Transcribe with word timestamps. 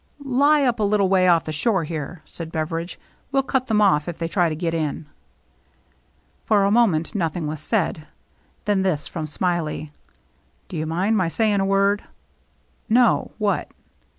"Lie 0.25 0.63
up 0.63 0.79
a 0.79 0.83
little 0.83 1.09
way 1.09 1.27
off 1.27 1.43
the 1.43 1.51
shore 1.51 1.83
here," 1.83 2.23
said 2.25 2.51
Beveridge; 2.51 2.99
"we'll 3.31 3.43
cut 3.43 3.67
them 3.67 3.79
off 3.81 4.07
if 4.07 4.17
they 4.17 4.27
try 4.27 4.49
to 4.49 4.55
get 4.55 4.73
in." 4.73 5.05
For 6.43 6.63
a 6.63 6.71
moment 6.71 7.13
nothing 7.13 7.45
was 7.45 7.61
said; 7.61 8.07
then 8.65 8.81
this 8.81 9.05
from 9.07 9.27
Smiley," 9.27 9.91
Do 10.69 10.75
you 10.75 10.87
mind 10.87 11.17
my 11.17 11.27
saying 11.27 11.59
a 11.59 11.65
word?" 11.67 12.03
"No. 13.05 13.29
What?" 13.37 13.69